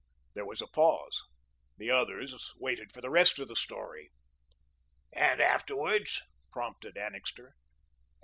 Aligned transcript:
There 0.33 0.47
was 0.47 0.63
a 0.63 0.67
pause. 0.67 1.21
The 1.77 1.91
others 1.91 2.55
waited 2.57 2.91
for 2.91 3.01
the 3.01 3.11
rest 3.11 3.37
of 3.37 3.47
the 3.47 3.55
story. 3.55 4.09
"And 5.13 5.39
afterwards?" 5.39 6.23
prompted 6.51 6.97
Annixter. 6.97 7.53